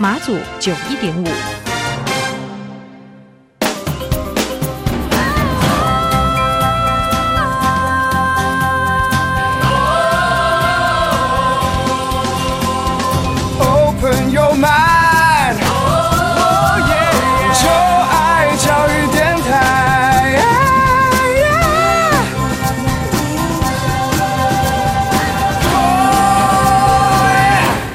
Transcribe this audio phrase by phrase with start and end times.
[0.00, 1.57] 马祖九一点五。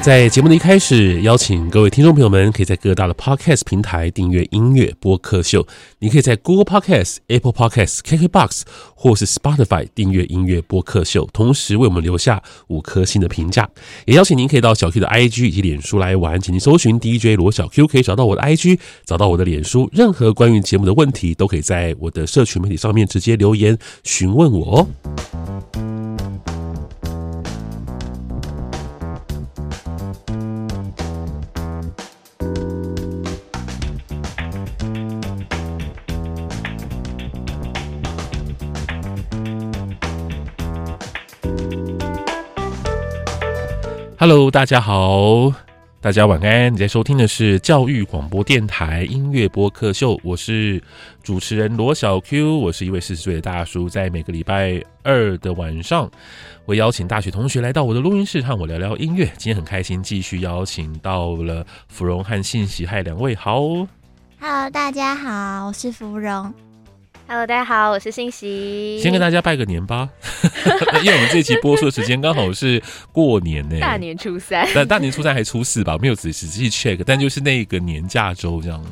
[0.04, 5.66] 在节目的一开始，邀请各位听众朋友们，可以在各大的 Podcast 平台订阅音乐播客秀。
[6.00, 8.64] 你可以在 Google Podcast、Apple Podcast、KKBox
[8.94, 13.66] 或是 Spotify 订阅音乐播客秀，同时为我们留下五颗星的评价。
[14.04, 19.88] 也邀请您可以到小 Q 的 IG 以及脸书来玩，请您搜寻 DJ 罗小 Q，可以找到我的 IG，找到我的脸书。
[19.90, 24.86] 任何关于节目的问题，都可以在我的社群媒体上面直接留言询问我哦。
[44.26, 45.52] Hello，大家好，
[46.00, 46.72] 大家晚安。
[46.72, 50.82] 你在收听的是教育广播电台音乐播客秀，我是
[51.22, 53.86] 主持人罗小 Q，我是一位四十岁的大叔。
[53.86, 56.10] 在每个礼拜二的晚上，
[56.64, 59.26] 我邀请大学同学来到我的录音室，和我聊聊音乐。
[59.36, 63.60] 今天很开心，继续邀请到了芙蓉和信息，嗨，两位好。
[64.40, 66.50] Hello，大家好，我是芙蓉。
[67.26, 69.00] Hello，大家好，我是信息。
[69.02, 70.10] 先跟大家拜个年吧，
[71.02, 78.84] 因为我们这期播出的时间刚好是过年呢，大年初三，但大年初三还初四吧，没有仔仔细 check，但就是那个年假周这样。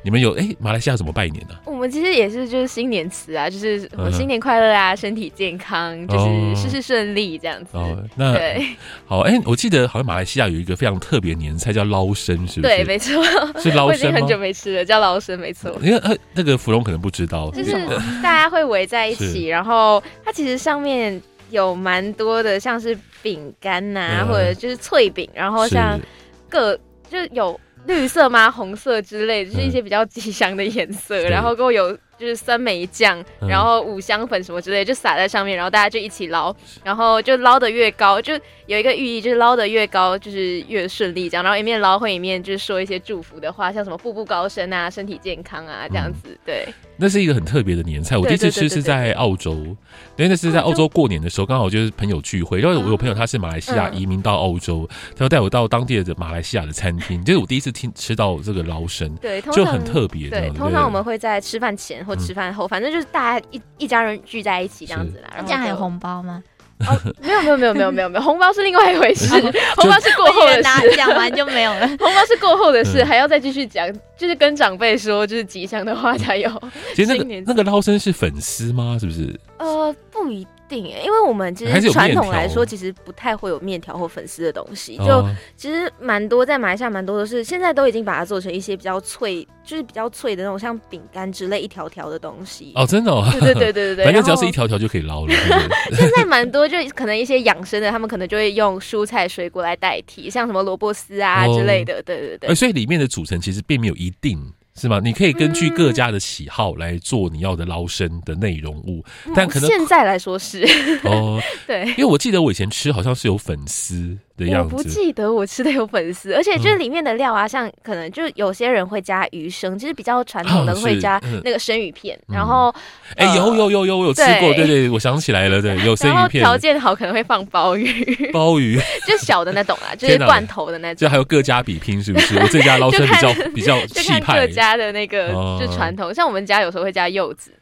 [0.00, 1.60] 啊你们有哎、欸，马来西亚怎么拜年呢、啊？
[1.66, 7.76] 我们其实也是，就是新年词啊，就是我新年快乐啊，身体健康，就是事事顺利这样子。
[7.76, 8.66] 哦，那对，
[9.04, 12.74] 好哎、欸，我记得好像马来西亚有一个非常特别年菜叫捞生，是不是？
[12.74, 13.22] 对，没错，
[13.60, 13.84] 是捞生吗？
[13.84, 15.70] 我已经很久没吃了，叫捞生，没错。
[15.82, 17.72] 因为呃，那个芙蓉可能不知道，就是
[18.22, 26.00] 大家会围在一起，然后它其实上面有蛮多的，像是饼干呐，或者就是脆饼，然后像
[26.48, 26.74] 各
[27.10, 27.60] 就有。
[27.86, 28.50] 绿色吗？
[28.50, 31.96] 红色之类，就是一些比较吉祥的颜色，嗯、然后够有。
[32.20, 36.54] 就是酸梅酱，然后五香粉什么之类，就撒在上面，然后大家就一起捞，
[36.84, 41.42] 然后就捞得越高，就有一个寓意，就是捞得越高就是越顺利这样。
[41.42, 46.38] 然后一面捞会一面就是说一些祝福的话，像什么步步高升啊，身体健康啊这样子。
[46.44, 48.18] 对，那是一个很特别的年菜。
[48.18, 49.76] 我第一次吃是在澳洲，因
[50.18, 52.60] 为那是在澳洲过年的时候，刚好就是朋友聚会。
[52.60, 60.28] 因为我有朋友他是马来西亚移民到澳洲，他要带我到当地的马来西亚的餐厅，就是我第一次听吃到这个捞生，对，就很特别。
[60.28, 62.04] 对，通常我们会在吃饭前。
[62.10, 65.30] 或吃饭后，反正就是大家一一家人聚在一起这样子啦。
[65.32, 66.42] 然后这样还有红包吗？
[66.80, 69.28] 哦，没有没有没有没有没有没有，红包是另外一回事，
[69.76, 71.86] 红包是过后的事，讲完就没有了。
[72.00, 76.50] 红包是过后的事，还要再继续讲，就是跟长辈说，就是吉祥的话才有。
[76.94, 78.96] 其实那个那个捞生是粉丝吗？
[78.98, 79.38] 是不是？
[79.58, 80.46] 呃，不一。
[80.70, 84.96] 定哎，因为我们其实传统来说，其实不太会有面条或粉丝的东西。
[84.98, 85.22] 就
[85.56, 92.72] 其实蛮多在马来西亚，蛮多都是现在都已经把它做成一些比较脆，就是比较脆的那种像饼干之类一条条的东西。
[92.76, 95.34] 哦，真的哦，对对对对对， 反正只要是一条条就可以捞了。
[95.92, 102.00] 现在蛮多，就可能一些养生的，他们可能就会用蔬菜水果来代替，像什么萝卜丝啊之类的。
[102.02, 102.54] 对对对。
[102.54, 104.40] 所以里面的组成其实并没有一定。
[104.76, 105.00] 是吗？
[105.02, 110.64] 你可以根据各家的喜好来做你要的捞生的内容物，嗯、但可能现在来说是
[111.04, 114.16] 哦， 对，因为我记得我以前吃好像是有粉丝。
[114.58, 122.74] 我不记得我吃的有粉丝，而且就是里面的料啊，像可能就有些人会加鱼生，其实比较传统的会加那个生鱼片，然后
[123.16, 126.42] 哎有有有有我有吃过，对对，我想起来了，对，有生 鱼片。
[126.42, 130.96] 条件好可能会放鲍鱼， 鲍鱼 就小的那种啊，就是罐头的那种。
[130.96, 132.38] 就还有各家比拼是不是？
[132.38, 135.28] 我这家捞生比较比较气派，各家的那个
[135.60, 137.52] 就传统，像我们家有时候会加柚子。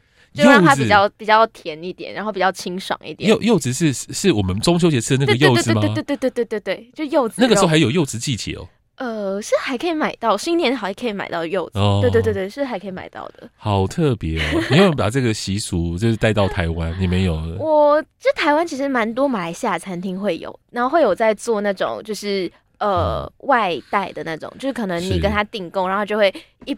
[0.43, 3.29] 就让它比较比较甜一点，然后比较清爽一点。
[3.29, 5.81] 柚柚子是是我们中秋节吃的那个柚子吗？
[5.81, 7.35] 对对对对对对对，就柚子。
[7.37, 8.67] 那个时候还有柚子季节哦。
[8.95, 11.79] 呃，是还可以买到，新年还可以买到柚子。
[11.79, 13.49] 哦，对对对对，是还可以买到的。
[13.55, 14.61] 好特别哦！
[14.69, 16.93] 你有没有把这个习俗就是带到台湾？
[16.99, 17.35] 你没有？
[17.57, 22.51] 我这台湾其实蛮多马来西亚餐厅会有，然后会有在做那种就是。
[22.79, 26.33] 呃外带的那种，就是可能你跟他订购，然后就会
[26.63, 26.73] 一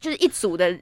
[0.00, 0.76] 就是一组的。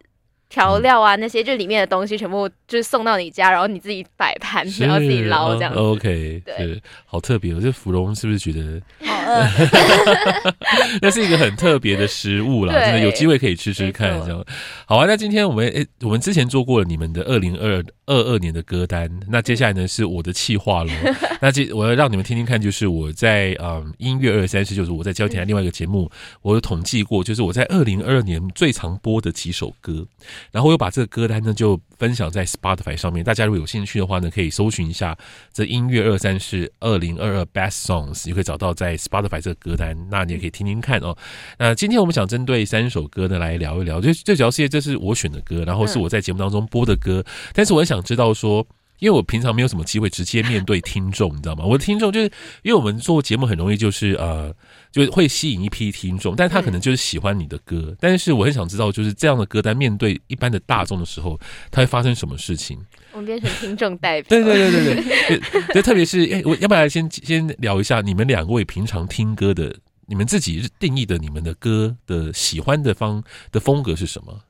[0.49, 7.53] 调料啊，那些就里面的东西全部就是送到你家，然后你自己摆盘，然后自己捞这样 OK，对，好特别。
[7.55, 10.55] 我这芙蓉是不是觉得好饿？
[11.03, 14.21] 那是一个很特别的食物啦，真的有机会可以吃吃看。
[14.23, 14.45] 这样
[14.87, 15.07] 好啊。
[15.07, 20.93] 那今天我们诶、欸，我们之前做过了你们的二零二二二年的歌单，那接下来呢是我的企划了。
[21.43, 26.11] 那这我要让你们听听看，就是我在嗯音乐二三十，就是我在交天台另外一个节目，
[26.43, 30.07] 我有统计过，就是我在二零二二年最常播的几首歌。
[30.53, 35.17] 然后我又把这个歌单呢就分享在 Spotify 上面，大家如果有兴趣的话呢，可以搜寻一下
[35.53, 41.17] 这音乐二三是二零二二 Best Songs，也可以找到在 Spotify 这个歌单，那你也可以听听看哦。
[41.59, 48.67] 那今天我们想针对三首歌呢来聊一聊，就最主要是这是我选的歌，然后是我在节目当中播的歌，但是我很想知道说。
[49.05, 51.63] 因为我平常没有什么机会直接面对听众，你知道吗？
[51.67, 52.27] 我的听众就是
[52.63, 54.51] 因为我们做节目很容易就是呃，
[54.91, 61.39] 就会吸引一批听众，但他可能就是喜欢你的歌，但是我很想知道，就是这样的歌单面对一般的大众的时候，
[61.71, 62.79] 它会发生什么事情？
[63.13, 69.77] 我们变成听众代表，对对对对对，就，特别是哎，我要不要先先聊一下你们两位平常听歌的，
[70.07, 73.23] 你们自己定义的你们的歌的喜欢的方
[73.53, 74.41] 的风格是什么？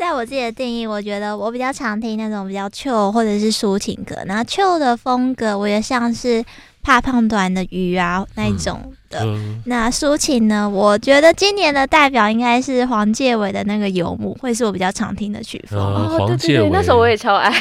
[0.00, 4.16] 在我自己的定义，我觉得我比较常听那种比较 chill 或者是抒情歌。
[4.24, 6.42] 然后 chill 的风格，我觉得像是
[6.82, 8.80] 怕胖短的鱼啊那一种
[9.10, 9.20] 的。
[9.22, 15.78] 嗯、那抒情呢，我觉得今年的代表应该是黄介伟的那个游牧，会是我比较常听的曲风。
[15.78, 17.52] 哦，对对对， 那首我也超爱，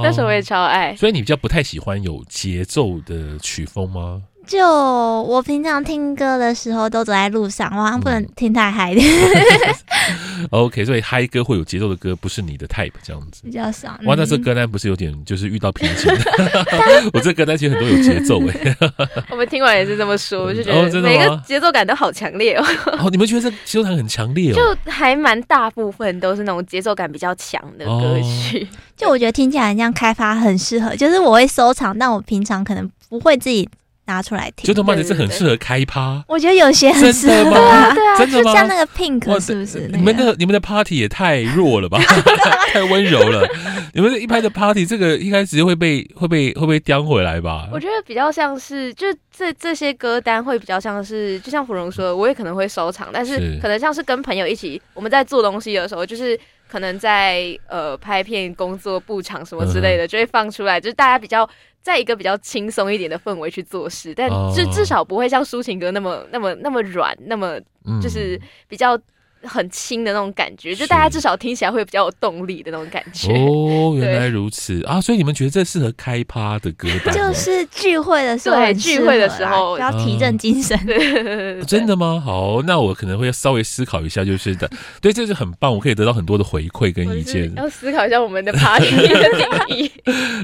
[0.00, 0.92] 那首我也超爱。
[0.92, 4.22] 哦、所以你比较不太喜欢有节奏的曲风吗？
[4.46, 9.00] 就我平常听歌的时候，都走在路上，我好像不能听太嗨的。
[9.00, 13.98] 嗯、 OK，所以嗨歌会有节奏的歌不是你的 type 这样子，比较少。
[14.04, 16.12] 哇，那这歌单不是有点就是遇到瓶颈？
[17.12, 18.76] 我这歌单其实很多有节奏哎。
[19.30, 22.64] 我们听完也是这么说，就觉得每个节奏感都好强烈哦。
[22.98, 24.54] 哦，你们觉得这节奏感很强烈哦？
[24.54, 28.62] 就还蛮大部分都是那种节奏感比较强的歌曲。
[28.70, 33.68] 哦、就我觉得听起来这样开发很适合，就是我会收藏，但我平常可能不会自己。
[34.06, 36.22] 拿出来听，就他妈的是很适合开趴。
[36.28, 38.52] 我觉得有些很适合，真的吗？
[38.52, 39.88] 像那个 Pink 是不是？
[39.92, 41.98] 你们的你们的 Party 也太弱了吧，
[42.72, 43.48] 太温柔了。
[43.94, 47.68] 你们这一拍的 Party，这个应该直接会被会被会被叼回来吧？
[47.72, 61.48] 我觉得比较像是，就这这些歌单会比较像是，就像芙蓉说的，我也可能会收藏，但是可能像是跟朋友一起，我们在做东西的时候，就是可能在呃拍片、工作、布场什么之类的，就会放出来，就是大家比较。
[61.84, 67.60] 在一个比较轻松一点的氛围去做事，但至至少不会像抒情歌那么那么那么软，那么
[68.02, 68.98] 就是比较。
[69.46, 73.32] 很轻的那种感觉，就大家至少听起来会比较有动力的那种感觉。
[73.32, 75.00] 哦， 原来如此啊！
[75.00, 80.78] 所以你们觉得这适合开趴的歌单，就是聚会的时候，对，聚会的时候要提振精神。
[81.66, 82.22] 真的吗？
[82.24, 84.70] 好，那我可能会稍微思考一下，就是的，
[85.00, 87.52] 对，这是很棒，我可以得到很多的回馈跟意见。
[87.56, 89.30] 要思考一下我们的 party 的
[89.68, 89.90] 定义。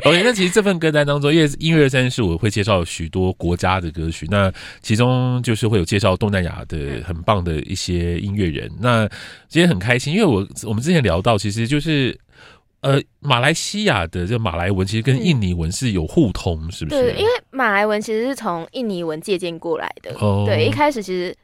[0.05, 8.71] OK，那其实这份歌单当中，因为音乐二三事我会介绍许多国家的歌曲，那其中就是会有介绍东南亚的很棒的一些音乐人。
[8.81, 9.09] 那那
[9.49, 12.19] 今天很开心，因为我我们之前聊到，其实就是
[12.81, 17.03] 呃，马来西亚的这马来文其实跟印尼文是有互通，是不是？
[17.03, 20.13] 对，因为马来文其实是从印尼文借鉴过来的。
[20.19, 21.37] 哦，对，一开始其实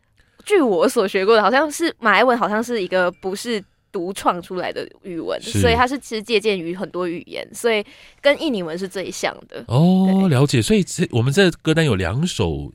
[0.45, 3.62] 据我所学过的，好像是马来文，好像是一个不是
[3.93, 7.85] 独创出来的语文，所以它是其实借鉴于很多语言，所以
[8.21, 9.65] 跟印尼文是最像的。
[9.69, 10.61] 哦，了解。
[10.61, 12.73] 所以这我们这歌单有两首。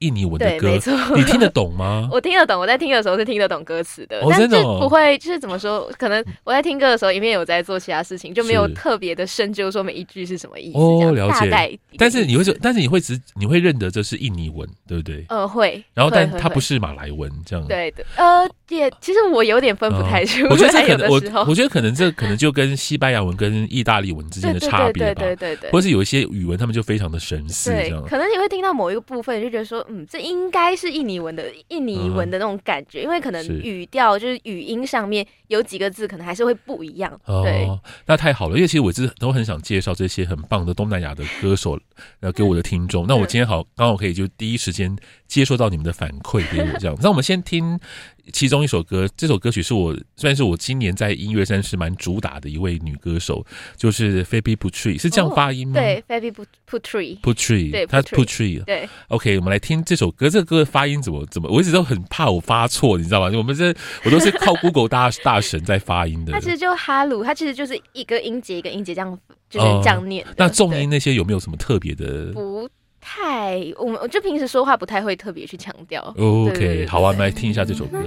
[0.00, 0.78] 印尼文的歌，
[1.14, 2.08] 你听得懂吗？
[2.12, 5.90] 我听得懂，我在听的时候是听得懂歌词的，但是不会就是怎么说？
[5.98, 10.78] 可能我在听歌的时候，一面有在做其他事情，就没有特别的深究说每一句是什么意思。
[10.78, 11.78] 哦，了解。
[11.98, 15.24] 但是你会说，但是你会只你会认得这是印尼文，对不对？
[15.28, 15.82] 呃，会。
[15.94, 17.66] 然后，但它不是马来文，这样。
[17.66, 18.04] 对的。
[18.16, 20.50] 呃，也其实我有点分不太出来。
[20.50, 25.22] 我觉得 这可能我我觉得可能这可能就跟西班牙文跟意大利文之间的差别吧。
[25.22, 25.70] 对对对。
[25.70, 28.02] 或是有一些语文，他们就非常的神似，这样。
[28.06, 30.70] 可能你会听到某一个部分，就觉得说，嗯，这应该。
[30.80, 37.20] 是印尼文的印尼文的那种感觉，嗯、因为可能语调就是语音上面有几个字，可能还是会不一样。
[37.26, 41.78] 对、哦，那太好了，因为其实我一直都很想介绍这些很棒的东南亚的歌手，
[42.20, 43.04] 呃，给我的听众。
[43.04, 44.96] 嗯、那我今天好刚好可以就第一时间
[45.30, 46.98] 接收到你们的反馈给我这样。
[47.00, 47.78] 那我们先听。
[48.32, 53.44] 其中一首歌，这首歌曲是我算是我今年在音乐上是蛮主打的一位女歌手，
[53.76, 55.74] 就是 Phoebe Putri，是这样发音吗？
[55.74, 56.32] 对，Phoebe
[56.68, 58.88] Putri Putri，对，她 Putri，对。
[59.08, 61.50] OK，我们来听这首歌，这个歌的发音怎么怎么？
[61.50, 63.36] 我一直都很怕我发错，你知道吗？
[63.36, 66.32] 我们这 我都是靠 Google 大大神在发音的。
[66.32, 69.18] 它其实就哈鲁，它其实就是一个音节一个音节这样
[69.48, 70.24] 就是这样念。
[70.36, 72.32] 那重音那些有没有什么特别的？
[72.32, 72.70] 不。
[73.00, 76.02] 太，我们我就平时说话不太会特别去强调。
[76.18, 77.98] OK，好啊，我们来听一下这首歌。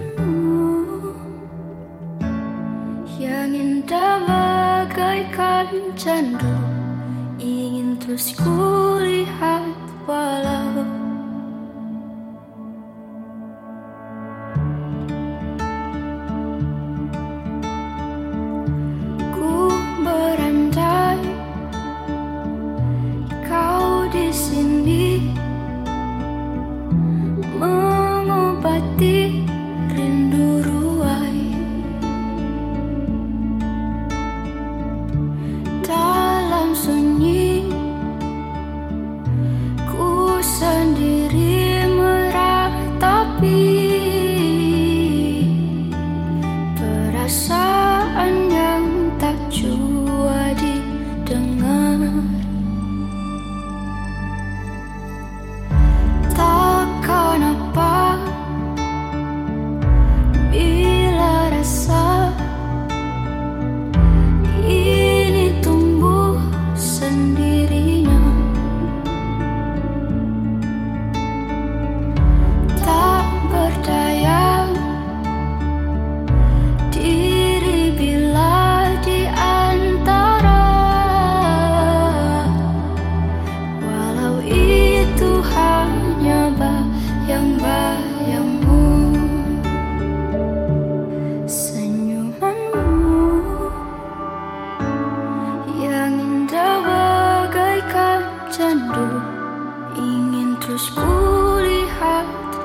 [47.23, 47.62] I saw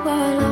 [0.09, 0.48] 我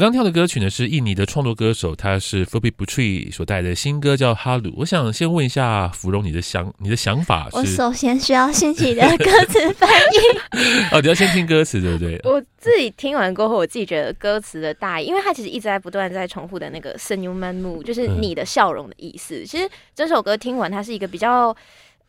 [0.00, 4.70] 刚跳的歌曲呢，是印尼的创作歌手，他是 Phoebe Putri 所带的新歌叫《哈鲁》。
[4.78, 7.56] 我想先问一下芙蓉，你的想你的想法是？
[7.58, 10.88] 我首先需要欣喜的歌词翻译。
[10.90, 12.18] 哦，你要先听歌词，对不对？
[12.24, 19.40] 我自己听完过后，我自己觉得歌词的大意，因为它其实一直在不断在重复的那个 senyumanmu，就是你的笑容的意思。
[19.42, 21.54] 嗯、其实这首歌听完，它是一个比较。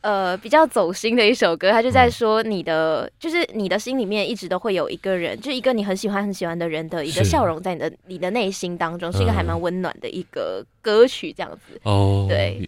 [0.01, 11.79] 呃，比较走心的一首歌，他就在说你的，嗯、就是你的心里面一直都会有一个人，就一个你很喜欢很喜欢的人的一个笑容在你的你的内心当中，是一个还蛮温暖的一个歌曲，这样子。
[11.84, 12.67] 哦，对。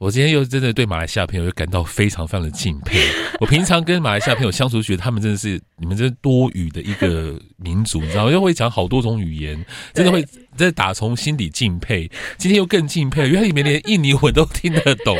[0.00, 2.98] 我今天又真的对马来西亚朋友又感到非常非常的敬佩。
[3.38, 8.32] 我平常跟马来西亚朋友相处，觉得他们真的是你们这是多语的一个民族，你知道吗？
[8.32, 10.24] 又会讲好多种语言，真的会
[10.56, 12.10] 在打从心底敬佩。
[12.38, 15.14] 今天又更敬佩，原来你们连印尼文都听得懂，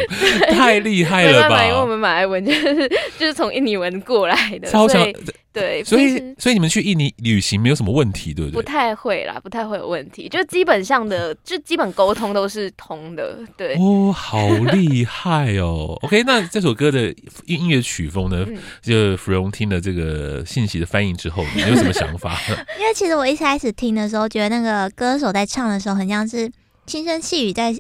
[0.55, 1.63] 太厉害了吧？
[1.63, 5.07] 因为我们马来文就是就是从印尼文过来的，超强。
[5.53, 8.55] 对，所以所以你们去印尼旅行没有什么问题，对不对？
[8.55, 13.39] 不太会啦，不太会有问题，就基本上的，就基本沟通都是通的。
[13.57, 15.99] 对哦，好厉害哦。
[16.07, 17.09] OK，那这首歌的
[17.47, 18.45] 音音乐曲风呢？
[18.49, 22.39] 嗯、就芙蓉听了这个信息的翻译之后，你有什么想法？
[22.79, 26.51] 因为其实我一开始听的时候，觉得那个歌手在唱的时候，很像是
[26.87, 27.77] 轻声细语在。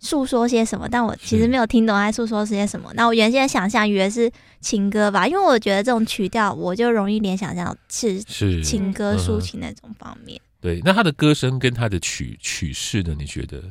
[0.00, 0.88] 诉说些什么？
[0.88, 2.90] 但我其实没有听懂他诉说些什么。
[2.94, 4.30] 那我原先想象以为是
[4.60, 10.40] 情歌吧，因为我觉得这种曲调，我就容易联想到是是情歌抒情那种方面。
[10.60, 13.14] 对，那他的歌声跟他的曲曲式呢？
[13.18, 13.62] 你觉得？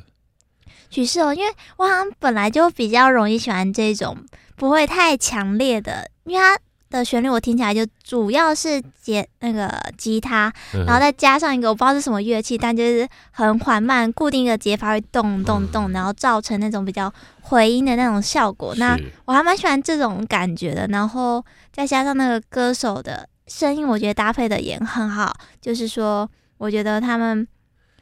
[0.89, 4.17] 曲式哦，因为我好像本来就比较容易喜欢这种
[4.55, 6.57] 不会太强烈的，因为他。
[6.89, 10.51] 的旋律我听起来就主要是节那个吉他，
[10.85, 18.73] 然后再加上一个我不知道是什么乐器，但就是很缓慢，固定的节拍会动动动，然后造成那种比较回音的那种效果。
[18.75, 25.35] 那我还蛮喜欢这种感觉的，然后再加上那个歌手的声音，我觉得搭配的也很好。
[25.61, 27.47] 就是说，我觉得他们。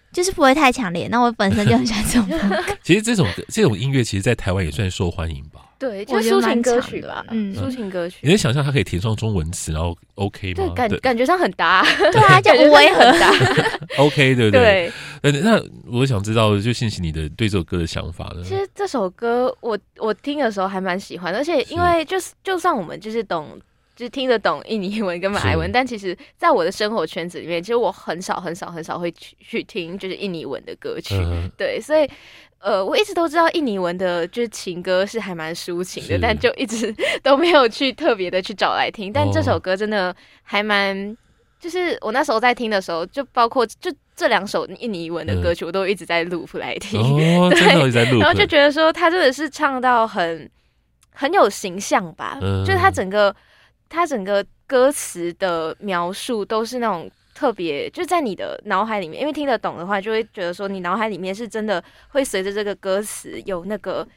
[0.10, 2.64] 就是不会太强烈，那我本身就很喜欢这种 风格。
[2.82, 5.60] 其实这种这种音乐，其实，在台湾也算受欢迎吧？
[5.80, 8.18] 对，就抒情歌曲吧，嗯，抒情歌曲。
[8.22, 10.56] 你能想象它可以填上中文词，然后 OK 吗？
[10.56, 11.86] 对，感感觉上很搭。
[12.12, 13.32] 对啊，就我也很搭。
[13.98, 14.92] OK，对不对？
[15.22, 15.32] 对。
[15.42, 18.44] 那我想知道，就信息你的对这首歌的想法呢？
[18.44, 23.60] 其实这首歌，我我听的时候还蛮喜欢，而且因为就是就算我们就是懂。
[23.98, 31.16] 就是听得懂印尼文跟马来文，但其实在我的生活圈子里面，其实我很少很少很少会去去听就是印尼文的歌曲。
[31.16, 32.08] 嗯、对，所以
[32.60, 39.12] 呃，我一直都知道印尼文的就是情歌是还蛮抒情的，但就一直 都没有去特别的去找来听。
[39.12, 41.16] 但这首歌真的还蛮，
[41.60, 47.00] 就是我那时候在听的时候，就包括就这两首印尼文的歌曲，我都一直在 loop 来听。
[47.00, 50.50] 哦、 对，然后就觉得说他真的是唱到很。
[51.20, 53.36] 很有形象吧，嗯、就是他整个
[53.90, 64.08] 他整个歌词的描述都是那种特别，就在你的脑海里面，因为听得懂的话，就会觉得说你脑海里面是真的会随着这个歌词有那个。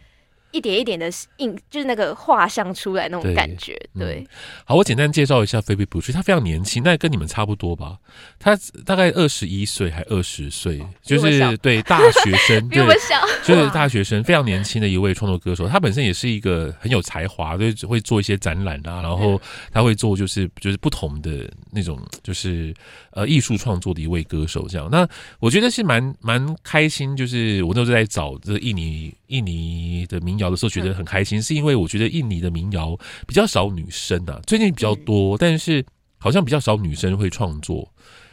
[0.52, 3.80] 一点一点的印，就是那个画像出来那种感觉。
[3.96, 4.26] 对，
[4.64, 7.96] 好，我简单介绍一下菲比普奇，他非常年轻，那跟你们差不多吧？
[8.36, 15.68] 他大概二十一岁还二十岁，就是对大学生， 比我们小，就是大学生，非常年轻的一位创作歌手。
[15.68, 22.74] 他本身也是一个很有才华，就只会做一些展览啊，然后他会做就是就是不同的那种就是
[23.12, 24.66] 呃艺术创作的一位歌手。
[24.66, 30.40] 这样，那我觉得是蛮蛮开心，就是我那时候在找这个印尼印尼的民。
[30.40, 35.84] 谣的时候觉得很开心，是因为我觉得印尼的民谣比较少女生啊，最近比较多，但是
[36.16, 37.86] 好像比较少女生会创作，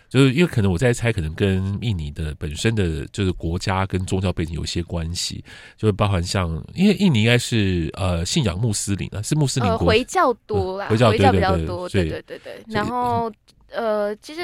[0.08, 5.44] 就是因为可能我在猜，可能跟印尼的本身的就是国家跟宗教背景有一些关系，
[5.76, 13.30] 就会包含像，因为印尼应该是呃信仰穆斯林啊，是穆斯林国、呃、回教多啦，回教比较多，对对对对，然后
[13.70, 14.44] 呃其实。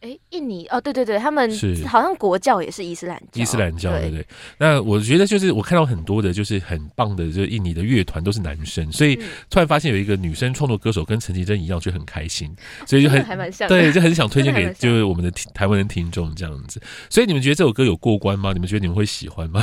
[0.00, 4.26] 哎，印尼哦，对对对，他们是好像国教也是伊斯兰教，伊斯兰教对对，对。
[4.56, 9.14] 那我觉得就是我看到很多的，就是很棒的，就是印尼的乐团都是男生，所以
[9.50, 12.50] 突然发现有一个女生创作歌手跟陈绮贞一样，就很开心，
[12.88, 16.80] 所以就很还蛮像，对，就很想推荐给就是我们的台湾人听众这样子。
[17.10, 18.52] 所以你们觉得这首歌有过关吗？
[18.54, 19.62] 你们觉得你们会喜欢吗？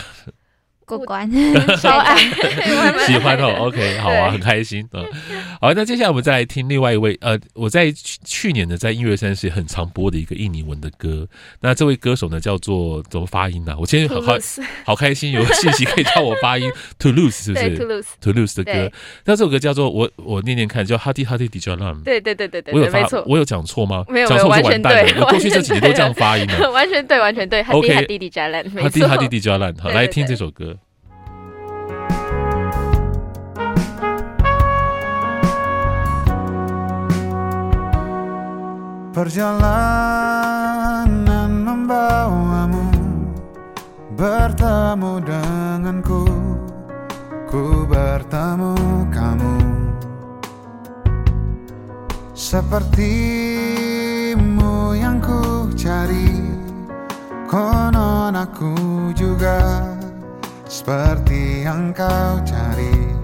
[0.87, 1.29] 过关，
[1.81, 2.15] 超爱，
[3.05, 3.53] 喜欢哦。
[3.67, 4.87] OK， 好啊，很开心。
[4.93, 5.05] 嗯，
[5.59, 7.17] 好，那接下来我们再来听另外一位。
[7.19, 11.27] 呃，我在去去年呢，在音乐三十很常播的一个印尼文的歌。
[11.59, 13.77] 那这位歌手呢，叫做怎么发音呢、啊？
[13.77, 14.33] 我今天好好
[14.85, 16.71] 好开心，有信息可以教我发音。
[16.97, 18.89] Toulouse 是不是？Toulouse 的歌。
[19.25, 22.01] 那这首歌叫做我我念念看，叫 Hati Hati di Jalan。
[22.03, 24.05] 对对对对对，我有发，我有讲错吗？
[24.07, 25.13] 没有，讲错是完蛋了。
[25.19, 27.61] 我过去这几年都这样发音的，完全对，完全对。
[27.61, 29.75] Hati Hati di Jalan，Hati Hati di Jalan。
[29.81, 30.76] 好，来听这首歌。
[39.17, 41.09] Perjalanan
[41.65, 42.85] membawamu
[44.13, 46.21] Bertemu denganku
[47.49, 48.77] Ku bertemu
[49.09, 49.57] kamu.
[52.37, 53.01] Sepertimu
[54.93, 56.37] yang ku cari
[57.49, 58.77] Konon aku
[59.17, 59.81] juga
[60.69, 63.17] Seperti yang kau cari.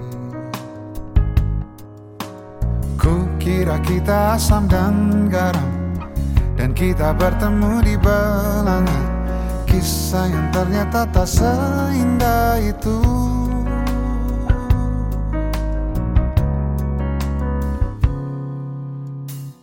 [2.98, 5.73] Ku kira kita asam dan garam
[6.54, 9.14] dan kita bertemu di belanga
[9.74, 13.02] Kisah yang ternyata tak seindah itu.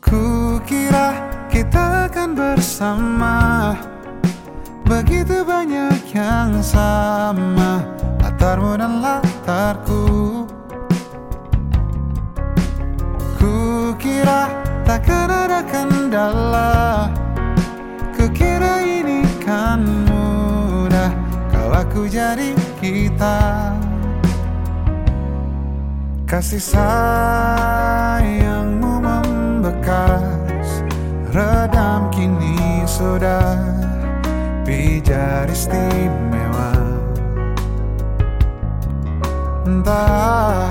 [0.04, 1.16] Ku kira
[1.48, 3.72] kita akan bersama.
[4.84, 7.88] Begitu banyak yang sama.
[8.20, 10.04] Latarmu dan latarku.
[13.40, 13.56] Ku
[13.96, 17.10] kira takkan ada kendala
[18.18, 21.12] Kukira ini kan mudah
[21.52, 23.78] Kalau aku jadi kita.
[26.26, 27.84] Kasih sayangmu
[28.98, 30.82] membekas
[31.32, 33.56] Redam kini sudah.
[34.68, 36.76] Pijar istimewa.
[39.64, 40.68] Entah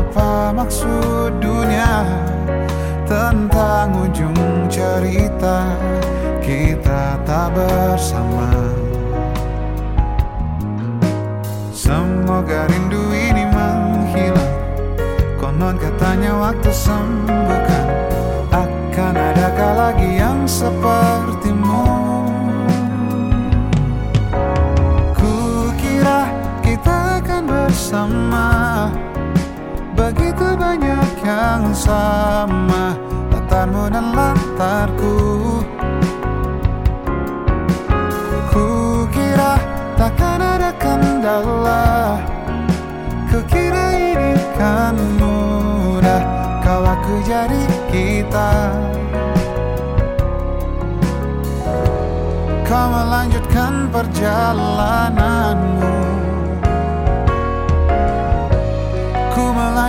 [0.00, 2.06] apa maksud dunia
[3.06, 5.70] tentang ujung cerita
[6.42, 8.50] kita tak bersama.
[11.70, 14.54] Semoga rindu ini menghilang.
[15.38, 17.86] Konon katanya waktu sembuhkan.
[18.50, 21.86] Akan adakah lagi yang sepertimu?
[25.14, 26.26] Kukira
[26.66, 28.48] kita akan bersama.
[29.94, 32.94] Begitu banyak yang sama
[33.34, 35.18] Latarmu dan latarku.
[38.54, 39.58] Kukira
[39.98, 42.22] takkan ada kendala
[43.26, 46.22] Kukira ini kan mudah
[46.62, 47.58] Kau aku jadi
[47.90, 48.70] kita.
[52.66, 56.05] Kau melanjutkan perjalananmu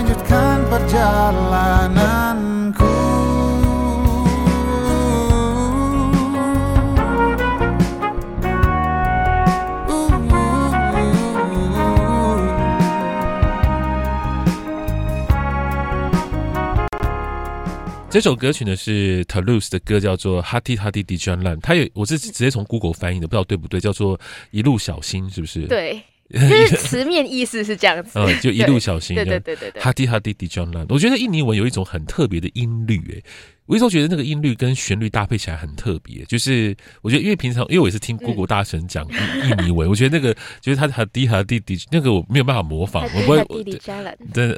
[0.03, 0.13] 你。
[18.09, 24.17] 这首歌曲呢，是 Toulouse 的歌，叫做《Hati Hati di Jalan》，它有，我是直接从 Google 翻译的，不知道对不对，叫做
[24.49, 25.67] 《一路小心》，是不是？
[25.67, 26.01] 对。
[26.33, 28.11] 就是 词面意思是这样子。
[28.19, 29.15] 嗯，就一路小心。
[29.15, 29.81] 对对对对对。
[29.81, 33.23] Hati Hati di Jalan，我觉得印尼文有一种很特别的音律，诶。
[33.65, 39.05] 我一直都觉得那个音律跟旋律搭配起来很特别，就是我觉得因为平常因为我也是听姑姑大神讲
[39.43, 43.43] 印尼文，我觉得那个就是他和弟和弟弟那个我没有办法模仿，我不会。
[43.61, 44.55] 弟弟加人，真的，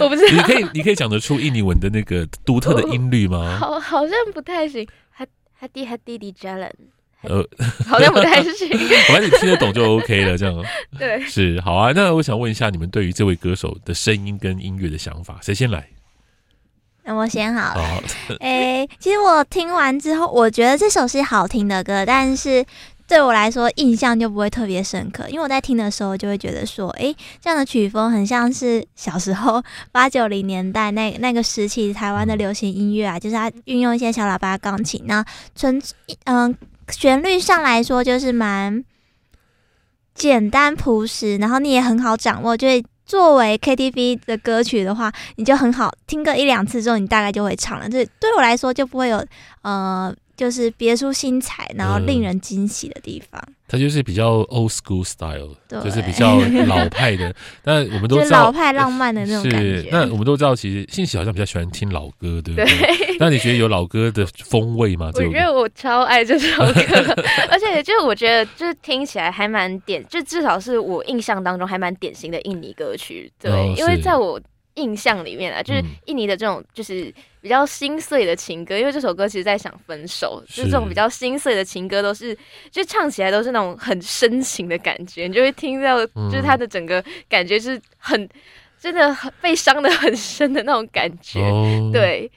[0.00, 0.32] 我 不知道。
[0.32, 3.56] 你可以你可以讲得出印尼文的那个独特的音律吗？
[3.60, 4.84] 好，好像不太行。
[5.10, 5.24] 哈
[5.60, 6.74] 哈弟和弟弟加人，
[7.22, 7.44] 呃，
[7.86, 8.68] 好像不太行。
[9.08, 10.64] 反正你听得懂就 OK 了，这样。
[10.98, 11.92] 对，是好啊。
[11.94, 15.88] 那我想问一下，你们对于这位歌手的声音跟音乐的想法，谁先来？
[17.04, 18.02] 那我先好了。
[18.40, 22.64] 哎、 欸，其实我听完之后，我觉得这首是好听的歌，但是
[23.06, 25.26] 对我来说印象就不会特别深刻。
[25.30, 35.24] 因为我在听的时候就会觉得说，哎、欸，这样的曲风很像是小时候八九零年代那那个时期台湾的流行音乐啊，就是它运用一些小喇叭、钢琴，那
[35.56, 35.82] 纯
[36.24, 36.54] 嗯
[36.90, 38.84] 旋律上来说就是蛮
[40.14, 42.84] 简单朴实，然后你也很好掌握，就是。
[43.08, 47.88] 作为 KTV 的歌曲的话，你就很好听个一两次之后，你大概就会唱了。
[47.88, 49.24] 这对我来说就不会有
[49.62, 53.42] 呃，就是别出心裁，然后令人惊喜的地方。
[53.66, 57.34] 它就是比较 old school style，就是比较老派的。
[57.62, 59.82] 但我们都知道老派浪漫的那种感觉。
[59.82, 62.64] 是，那我们都知道，其实信喜好像比较喜欢听老歌，对不对？
[62.64, 63.16] 对。
[63.18, 65.10] 那你觉得有老歌的风味吗？
[65.12, 73.30] 我觉得我超爱这首歌， 而且就是我觉得就是听起来还蛮典，就至少是我印象当中还蛮典型的印尼歌曲。
[73.38, 74.40] 对，哦、因为在我
[74.78, 77.12] 印象里面啊，就是印尼的这种就是。
[77.40, 82.36] 比较心碎的情歌，因为这首歌其实在想分手，是就是这种比较心碎的情歌，都是
[82.68, 88.28] 就唱起来都是那种很深情的感觉，你就会听到，就是他的整个感觉是很
[88.76, 92.28] 真的很被伤的很深的那种感觉，哦、对。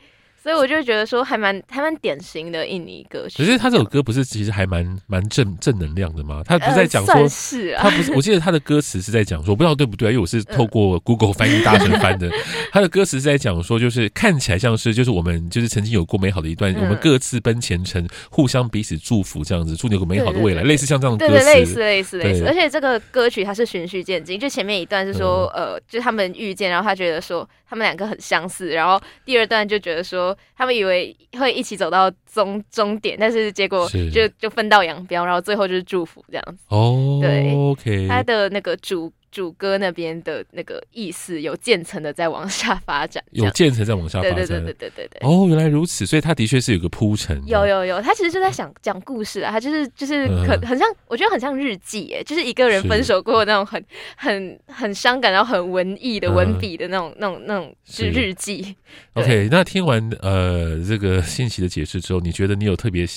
[0.41, 3.37] 所以我就觉得说还蛮还蛮典型的印尼歌曲。
[3.37, 6.41] 可是他这首歌不是其实还蛮蛮正正能量的吗？
[6.45, 12.29] 他不是在讲说，呃、是啊，他不是，我记得他的歌词是在讲说，我不知道对不对，因为我是透过 Google 翻译大神翻的。
[12.71, 22.45] 他的歌词是在讲说，就是看起来像是就是我们就是曾经有过美好的一段，我们各自奔前程，互相彼此祝福这样子，祝你有个美好的未来，类似像这样的歌词，类似类似类似。
[22.47, 31.15] 而且这个歌曲它是循序渐进，就前面一段是说，呃，就他们遇见，然后他觉得说他们两个很相似，然后第二段就觉得说他们以为。
[31.39, 36.65] 会一起走到终终点，但是结果就就分道扬镳，然后最后就是祝福这样子。
[36.67, 39.11] 哦，对，OK，他的那个主。
[39.31, 47.41] 主歌那边的那个意思有渐层的在往下发展，有渐层在往下发展，对对对对对对哦，原来如此，所以他的确是有个铺陈。
[47.47, 53.83] 有有有，他其实就在想讲故事啊，他就是就是很很像，我觉得很像日记，哎，就是一个人分手过的那种很
[54.17, 58.75] 很很伤感，然后很文艺的文笔的那种那种那种是日记。
[59.13, 63.07] OK，那听完呃这个信息的解释之后，你觉得你有特别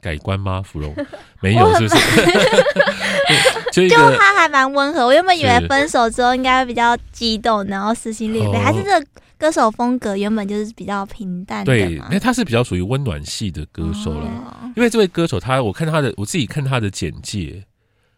[0.00, 0.62] 改观吗？
[0.62, 0.94] 芙蓉
[1.42, 1.96] 没有，是不是？
[3.88, 9.06] 就他还蛮温和，我原本以为分手之后应该会比较激动，然后撕心裂肺，还是这个
[9.38, 11.66] 歌手风格原本就是比较平淡的。
[11.66, 14.26] 对，因为他是比较属于温暖系的歌手了。
[14.26, 17.64] 哦、因为这位歌手，他我看他的，我自己看他的简介。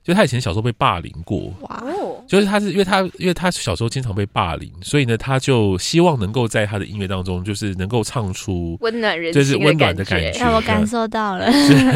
[0.05, 2.08] 就他以前小时候被霸凌过，哇哦！
[2.29, 10.31] 就是他是因为他因为他小时候经常被霸凌，所以呢，他就希望能够在他的音乐当中，就是能够唱出温暖人，就是温暖的感觉。
[10.39, 11.51] 让我感受到了，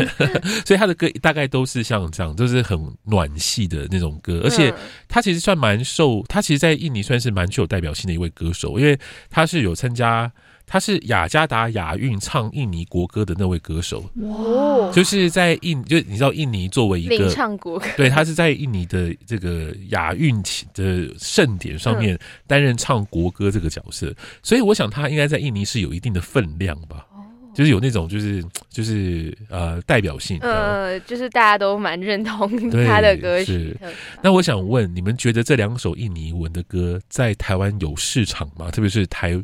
[0.66, 4.40] 所以他的歌大概都是像这样，就是很暖系的那种歌。
[4.42, 4.72] 而且
[5.06, 8.98] 他其实算蛮受，他其实，在印尼算是蛮具有代表性的一位歌手，因为
[9.30, 10.32] 他是有参加。
[10.66, 14.90] 他是雅加达亚运唱印尼国歌的那位歌手，哇！
[14.90, 27.20] 就是在印，就你知道印尼作为一个唱国歌，对，他是在印尼的这个亚运的盛典上面担任唱国歌这个角色，嗯、所以我想他应该在印尼是有一定的分量吧，哦、
[27.54, 32.48] 就是有那种就是就是呃代表性，呃，就是大家都蛮认同
[32.86, 33.76] 他的歌曲。
[34.22, 38.70] 那我想问，你们觉得这两首印尼文的歌在台湾有市场吗？
[38.70, 39.38] 特别是台。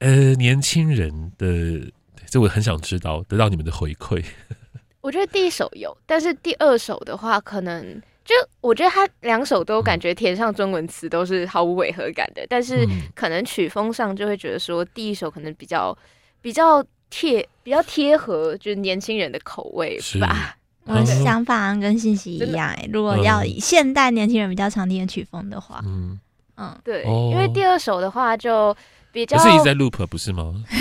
[0.00, 1.92] 呃，年轻人的，
[2.28, 4.24] 这我很想知道，得到你们的回馈。
[5.02, 15.96] 我觉得第一首有，但是第二首的话，可能就我觉得他两首都感觉填上中文词都是毫无违和感的，嗯、但是可能曲风上就会觉得说第一首可能比较
[16.40, 20.56] 比较贴，比较贴合就是年轻人的口味吧。
[20.84, 26.18] 我的想法跟信息一样，哎，如果要以现代年轻人比较常听的曲风的话，嗯。
[26.56, 28.74] 嗯，对，因为第二首的话就。
[29.12, 30.54] 比较可是一直在 loop 不是吗？
[30.70, 30.80] 对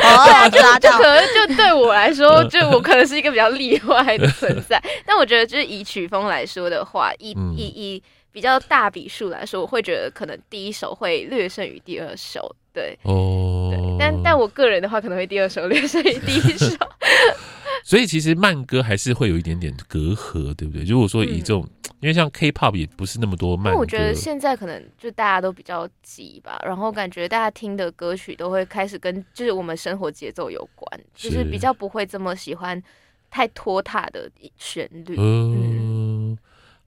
[0.00, 4.82] 啊，就就可能就对我来说，就我可能是一个比较例外的存在。
[5.06, 8.02] 但我觉得，就是以曲风来说的话，以以以
[8.32, 12.54] 比较大笔数来说，我会觉得可能第一首会略胜于第二首。
[12.72, 16.76] 对，哦，但但我个人的话，可能会第二首略胜于第一首。
[17.90, 20.84] 所以其实慢歌还是会有一点点隔阂，对不对？
[20.84, 23.80] 如果说以这种，嗯、因为像 K-pop 也不是那么多慢歌。
[23.80, 32.80] 我觉得现在可能就大家都比较急吧，然后感觉大家听的歌曲都会开始跟就是我们生活节奏有关，就是比较不会这么喜欢
[33.28, 35.16] 太拖沓的旋律。
[35.18, 35.50] 嗯。
[35.52, 35.89] 嗯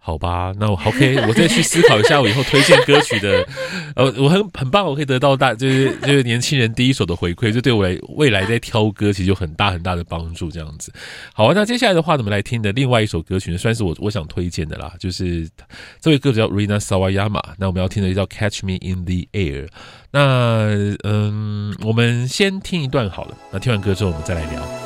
[0.05, 3.47] 好吧，那我 OK， 我再去思考一下我以后推荐歌曲的，
[3.95, 10.51] 呃，我很很棒，我可以得到大就是就是年轻人第一手的回馈，就对我来未来在挑歌其实有很大很大的帮助。
[10.51, 10.91] 这样子，
[11.33, 15.47] 好啊，那接下来的话，我们来听的另外一首歌曲呢，算是我我想推荐的啦，就是
[16.01, 19.69] 这位歌手叫 Rina Sawayama，那我们要听的叫 Catch Me in the Air。
[20.11, 24.82] 那嗯，我们先听一段好了，那听完歌之后我们再来聊。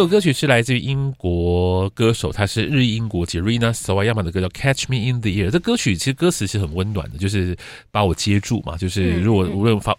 [0.00, 5.48] 首歌曲是来自于英国歌手，他是日英国籍 Rina Sawayama 的歌叫《Catch Me in the Air》。
[5.50, 7.54] 这歌曲其实歌词是很温暖的，就是
[7.90, 9.94] 把我接住嘛，就是如果无论发。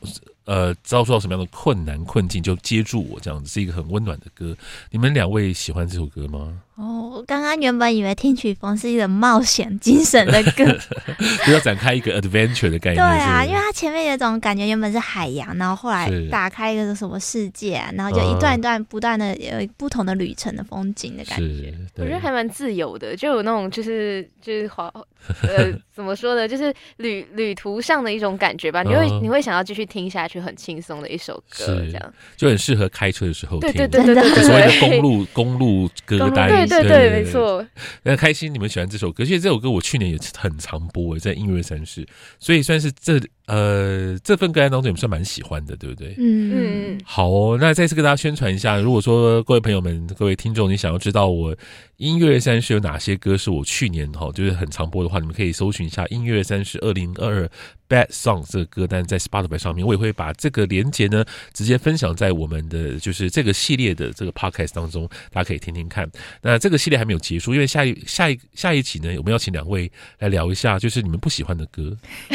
[0.46, 4.56] 呃，遭受到什么样的困难困境，就接住我，这样子是一个很温暖的歌。
[4.90, 6.62] 你们两位喜欢这首歌吗？
[6.76, 10.66] 哦，我刚刚原本以为听曲风是一个冒险精神的歌，
[11.46, 12.96] 就要展开一个 adventure 的概念。
[12.96, 21.72] 对啊，因为它前面有种感觉，原本是海洋，然后后来打开一个什么世界，啊，然后就一段一段不断的有不同的旅程的风景的感觉。
[21.98, 24.92] 我觉得还蛮自由的，就有那种就是就是滑
[25.44, 28.82] 呃怎么说呢，就是旅旅途上的一种感觉吧。
[28.82, 30.31] 你会你会想要继续听下去。
[30.40, 33.72] 很轻松的一首歌，这样就很适合开车的时候听。
[33.74, 36.48] 对对对对对，所谓的公路公路歌单。
[36.50, 37.66] 对对对，没错。
[38.04, 39.26] 那开心，你们喜欢这首歌？
[39.26, 42.06] 其实这首歌我去年也很常播，在音乐三世，
[42.40, 46.16] 所以算是这呃这份歌单当中，你们算蛮喜欢的，对不对？
[46.18, 47.02] 嗯嗯。
[47.04, 51.56] 好哦，那再次跟大家宣传一下，如果说各位朋友们、各位听众，你想要知道我
[51.98, 57.50] 音乐三世有哪些歌是我去年哈就是很常播的话，你们可以搜寻一下音乐三世二零二二。
[57.92, 66.10] Bad Songs 这个歌单在 Spotify 上面，我也会把这个连接呢直接分享在我们的就是这个系列的这个 Podcast 当中，大家可以听听看。
[66.42, 71.98] 那这个系列还没有结束，因为下一下一下一集呢，我们要请两位来聊一下，就是你们不喜欢的歌。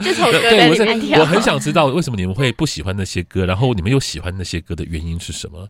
[0.00, 0.82] 这首歌 对，我是
[1.18, 5.66] 我很想知道为什么你们会不喜欢那些歌，然后你们又喜欢那些歌的原因是什么？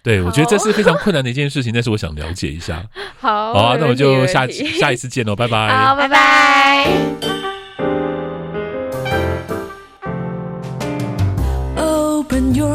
[0.00, 2.88] 对，我觉得这是非常困难的一件事情，但是我想了解一下。
[3.18, 5.76] 好，好啊，那我就下下一次见喽，拜拜。
[5.76, 7.57] 好，拜拜。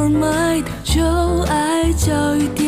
[0.04, 1.02] Oh my，就
[1.48, 2.63] 爱教育。